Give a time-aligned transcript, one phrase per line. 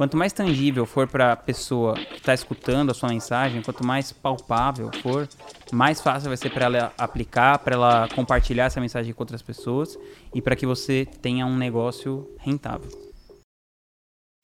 [0.00, 4.10] Quanto mais tangível for para a pessoa que está escutando a sua mensagem, quanto mais
[4.10, 5.28] palpável for,
[5.70, 9.98] mais fácil vai ser para ela aplicar, para ela compartilhar essa mensagem com outras pessoas
[10.34, 12.88] e para que você tenha um negócio rentável.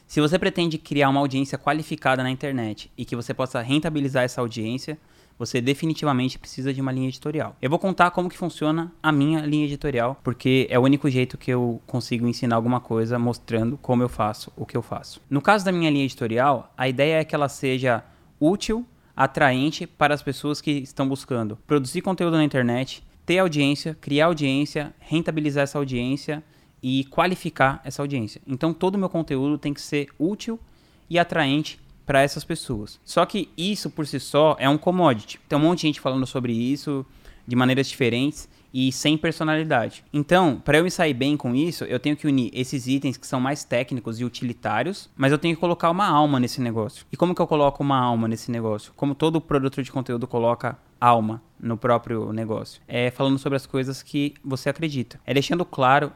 [0.06, 4.42] Se você pretende criar uma audiência qualificada na internet e que você possa rentabilizar essa
[4.42, 4.98] audiência,
[5.38, 7.56] você definitivamente precisa de uma linha editorial.
[7.60, 11.36] Eu vou contar como que funciona a minha linha editorial, porque é o único jeito
[11.36, 15.20] que eu consigo ensinar alguma coisa mostrando como eu faço o que eu faço.
[15.28, 18.02] No caso da minha linha editorial, a ideia é que ela seja
[18.40, 24.26] útil, atraente para as pessoas que estão buscando produzir conteúdo na internet, ter audiência, criar
[24.26, 26.44] audiência, rentabilizar essa audiência
[26.82, 28.40] e qualificar essa audiência.
[28.46, 30.60] Então todo o meu conteúdo tem que ser útil
[31.08, 33.00] e atraente para essas pessoas.
[33.04, 35.40] Só que isso por si só é um commodity.
[35.48, 37.04] Tem um monte de gente falando sobre isso
[37.46, 40.04] de maneiras diferentes e sem personalidade.
[40.12, 43.26] Então, para eu me sair bem com isso, eu tenho que unir esses itens que
[43.26, 47.06] são mais técnicos e utilitários, mas eu tenho que colocar uma alma nesse negócio.
[47.10, 48.92] E como que eu coloco uma alma nesse negócio?
[48.96, 52.82] Como todo produtor de conteúdo coloca alma no próprio negócio.
[52.86, 55.20] É falando sobre as coisas que você acredita.
[55.24, 56.12] É deixando claro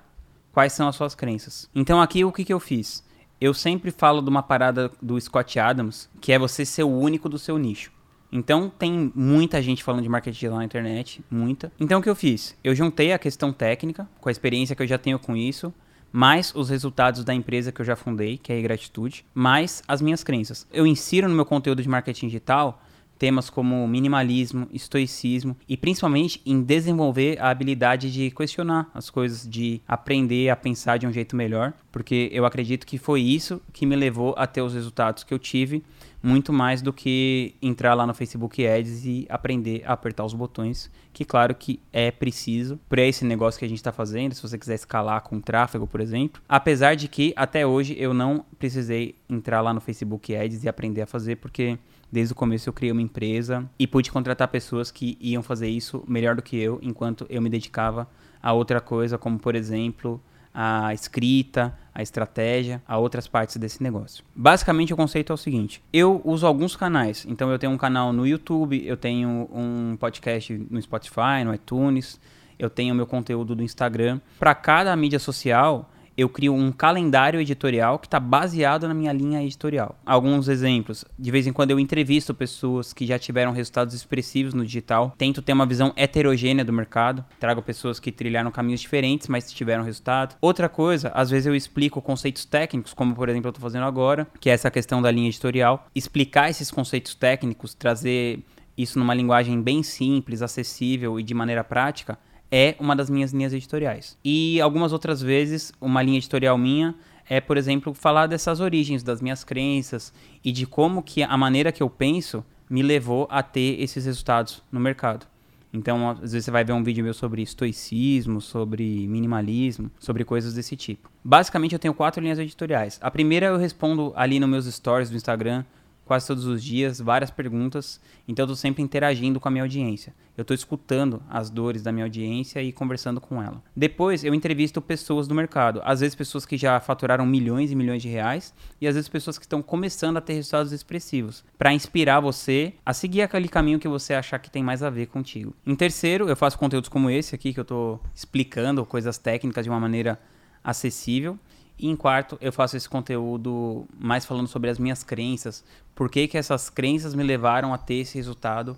[0.52, 1.68] quais são as suas crenças.
[1.74, 3.04] Então aqui o que, que eu fiz?
[3.40, 7.28] Eu sempre falo de uma parada do Scott Adams, que é você ser o único
[7.28, 7.90] do seu nicho.
[8.30, 11.72] Então tem muita gente falando de marketing digital na internet, muita.
[11.80, 12.56] Então o que eu fiz?
[12.62, 15.72] Eu juntei a questão técnica, com a experiência que eu já tenho com isso,
[16.12, 20.00] mais os resultados da empresa que eu já fundei, que é a Gratitude, mais as
[20.00, 20.66] minhas crenças.
[20.72, 22.82] Eu insiro no meu conteúdo de marketing digital
[23.20, 29.82] temas como minimalismo, estoicismo e principalmente em desenvolver a habilidade de questionar as coisas, de
[29.86, 33.94] aprender a pensar de um jeito melhor, porque eu acredito que foi isso que me
[33.94, 35.84] levou a ter os resultados que eu tive,
[36.22, 40.90] muito mais do que entrar lá no Facebook Ads e aprender a apertar os botões,
[41.12, 44.56] que claro que é preciso para esse negócio que a gente está fazendo, se você
[44.56, 46.40] quiser escalar com tráfego, por exemplo.
[46.48, 51.02] Apesar de que até hoje eu não precisei entrar lá no Facebook Ads e aprender
[51.02, 51.78] a fazer, porque
[52.10, 56.02] Desde o começo eu criei uma empresa e pude contratar pessoas que iam fazer isso
[56.08, 58.08] melhor do que eu, enquanto eu me dedicava
[58.42, 60.20] a outra coisa, como por exemplo
[60.52, 64.24] a escrita, a estratégia, a outras partes desse negócio.
[64.34, 67.24] Basicamente o conceito é o seguinte: eu uso alguns canais.
[67.28, 72.20] Então eu tenho um canal no YouTube, eu tenho um podcast no Spotify, no iTunes,
[72.58, 74.20] eu tenho meu conteúdo do Instagram.
[74.38, 79.42] Para cada mídia social, eu crio um calendário editorial que está baseado na minha linha
[79.42, 79.98] editorial.
[80.04, 81.04] Alguns exemplos.
[81.18, 85.14] De vez em quando eu entrevisto pessoas que já tiveram resultados expressivos no digital.
[85.16, 87.24] Tento ter uma visão heterogênea do mercado.
[87.38, 90.36] Trago pessoas que trilharam caminhos diferentes, mas tiveram resultado.
[90.40, 94.26] Outra coisa, às vezes eu explico conceitos técnicos, como por exemplo eu estou fazendo agora,
[94.38, 95.86] que é essa questão da linha editorial.
[95.94, 98.40] Explicar esses conceitos técnicos, trazer
[98.76, 102.18] isso numa linguagem bem simples, acessível e de maneira prática
[102.50, 104.18] é uma das minhas linhas editoriais.
[104.24, 106.94] E algumas outras vezes, uma linha editorial minha
[107.30, 110.12] é, por exemplo, falar dessas origens das minhas crenças
[110.44, 114.62] e de como que a maneira que eu penso me levou a ter esses resultados
[114.70, 115.26] no mercado.
[115.72, 120.54] Então, às vezes você vai ver um vídeo meu sobre estoicismo, sobre minimalismo, sobre coisas
[120.54, 121.08] desse tipo.
[121.22, 122.98] Basicamente, eu tenho quatro linhas editoriais.
[123.00, 125.64] A primeira eu respondo ali nos meus stories do Instagram,
[126.10, 130.12] quase todos os dias, várias perguntas, então eu estou sempre interagindo com a minha audiência.
[130.36, 133.62] Eu estou escutando as dores da minha audiência e conversando com ela.
[133.76, 138.02] Depois eu entrevisto pessoas do mercado, às vezes pessoas que já faturaram milhões e milhões
[138.02, 142.18] de reais e às vezes pessoas que estão começando a ter resultados expressivos, para inspirar
[142.18, 145.54] você a seguir aquele caminho que você achar que tem mais a ver contigo.
[145.64, 149.70] Em terceiro, eu faço conteúdos como esse aqui que eu estou explicando coisas técnicas de
[149.70, 150.18] uma maneira
[150.64, 151.38] acessível.
[151.80, 155.64] E em quarto, eu faço esse conteúdo mais falando sobre as minhas crenças,
[155.94, 158.76] por que, que essas crenças me levaram a ter esse resultado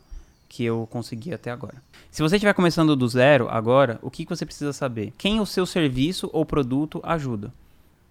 [0.49, 1.83] que eu consegui até agora.
[2.11, 5.13] Se você estiver começando do zero agora, o que, que você precisa saber?
[5.17, 7.51] Quem o seu serviço ou produto ajuda?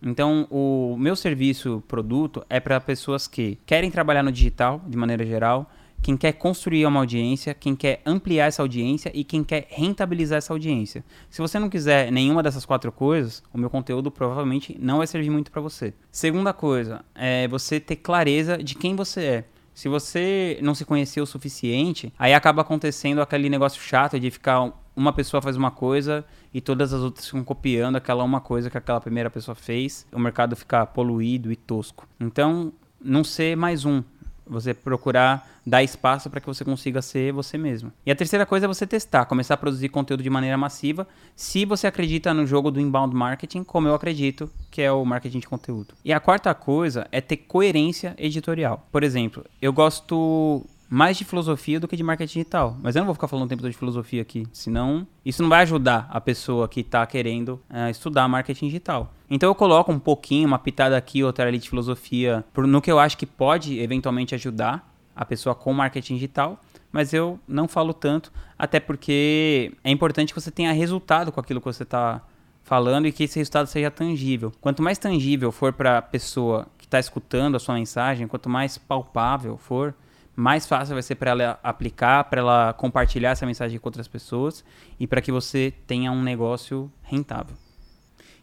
[0.02, 5.23] Então, o meu serviço, produto, é para pessoas que querem trabalhar no digital, de maneira
[5.23, 10.39] geral, quem quer construir uma audiência, quem quer ampliar essa audiência e quem quer rentabilizar
[10.39, 11.03] essa audiência.
[11.29, 15.29] Se você não quiser nenhuma dessas quatro coisas, o meu conteúdo provavelmente não vai servir
[15.29, 15.94] muito para você.
[16.11, 19.46] Segunda coisa, é você ter clareza de quem você é.
[19.73, 24.73] Se você não se conhecer o suficiente, aí acaba acontecendo aquele negócio chato de ficar
[24.96, 28.78] uma pessoa faz uma coisa e todas as outras ficam copiando aquela uma coisa que
[28.78, 32.08] aquela primeira pessoa fez, o mercado fica poluído e tosco.
[32.20, 32.73] Então,
[33.03, 34.03] não ser mais um,
[34.52, 37.92] você procurar dar espaço para que você consiga ser você mesmo.
[38.06, 41.66] E a terceira coisa é você testar, começar a produzir conteúdo de maneira massiva, se
[41.66, 45.48] você acredita no jogo do inbound marketing, como eu acredito, que é o marketing de
[45.48, 45.94] conteúdo.
[46.03, 48.88] E a quarta coisa é ter coerência editorial.
[48.92, 52.78] Por exemplo, eu gosto mais de filosofia do que de marketing digital.
[52.84, 55.47] Mas eu não vou ficar falando o tempo todo de filosofia aqui, senão isso não
[55.47, 59.14] vai ajudar a pessoa que está querendo uh, estudar marketing digital.
[59.29, 62.99] Então eu coloco um pouquinho, uma pitada aqui, outra ali de filosofia, no que eu
[62.99, 66.59] acho que pode eventualmente ajudar a pessoa com marketing digital,
[66.91, 68.29] mas eu não falo tanto,
[68.59, 72.22] até porque é importante que você tenha resultado com aquilo que você está
[72.64, 74.52] falando e que esse resultado seja tangível.
[74.59, 78.78] Quanto mais tangível for para a pessoa que está escutando a sua mensagem, quanto mais
[78.78, 79.96] palpável for,
[80.41, 84.66] mais fácil vai ser para ela aplicar, para ela compartilhar essa mensagem com outras pessoas
[84.99, 87.55] e para que você tenha um negócio rentável.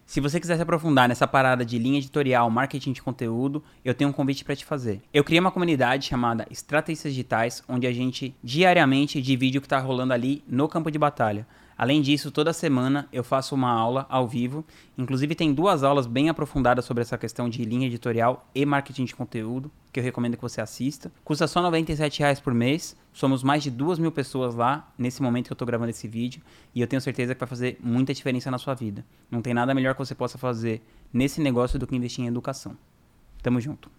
[0.07, 4.09] Se você quiser se aprofundar nessa parada de linha editorial, marketing de conteúdo, eu tenho
[4.09, 5.03] um convite para te fazer.
[5.13, 9.79] Eu criei uma comunidade chamada Estratégias Digitais, onde a gente diariamente divide o que está
[9.79, 11.47] rolando ali no campo de batalha.
[11.79, 14.65] Além disso, toda semana eu faço uma aula ao vivo.
[14.99, 19.15] Inclusive, tem duas aulas bem aprofundadas sobre essa questão de linha editorial e marketing de
[19.15, 21.13] conteúdo, que eu recomendo que você assista.
[21.23, 22.97] Custa só R$ 97,00 por mês.
[23.13, 26.43] Somos mais de duas mil pessoas lá nesse momento que eu estou gravando esse vídeo.
[26.75, 29.07] E eu tenho certeza que vai fazer muita diferença na sua vida.
[29.31, 30.83] Não tem nada melhor que você possa fazer
[31.13, 32.77] nesse negócio do que investir em educação.
[33.41, 33.98] Tamo junto.